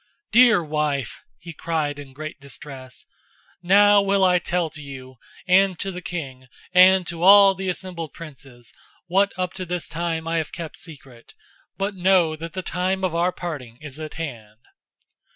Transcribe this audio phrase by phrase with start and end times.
[0.31, 3.05] "Dear wife," he cried in great distress,
[3.61, 8.11] "now will I tell to you and to the king and to all the assembled
[8.11, 8.73] princes,
[9.05, 11.35] what up to this time I have kept secret;
[11.77, 14.61] but know that the time of our parting is at hand."